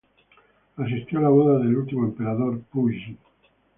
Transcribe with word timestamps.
Asistió 0.77 1.19
a 1.19 1.21
la 1.21 1.29
boda 1.29 1.59
del 1.59 1.77
último 1.77 2.05
emperador, 2.05 2.59
Pu 2.71 2.89
Yi. 2.89 3.15